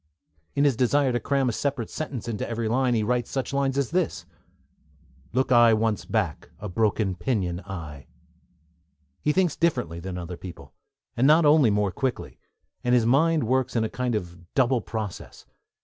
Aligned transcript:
In 0.55 0.63
his 0.63 0.75
desire 0.75 1.11
to 1.11 1.19
cram 1.19 1.47
a 1.47 1.51
separate 1.51 1.91
sentence 1.91 2.27
into 2.27 2.49
every 2.49 2.67
line, 2.67 2.95
he 2.95 3.03
writes 3.03 3.29
such 3.29 3.53
lines 3.53 3.77
as: 3.77 4.25
Look 5.31 5.51
I 5.51 5.75
once 5.75 6.05
back, 6.05 6.49
a 6.59 6.67
broken 6.67 7.13
pinion 7.13 7.59
I, 7.67 8.07
He 9.21 9.31
thinks 9.31 9.55
differently 9.55 9.99
from 10.01 10.17
other 10.17 10.37
people, 10.37 10.73
and 11.15 11.27
not 11.27 11.45
only 11.45 11.69
more 11.69 11.91
quickly; 11.91 12.39
and 12.83 12.95
his 12.95 13.05
mind 13.05 13.43
works 13.43 13.75
in 13.75 13.83
a 13.83 13.89
kind 13.89 14.15
of 14.15 14.39
double 14.55 14.81
process. 14.81 15.45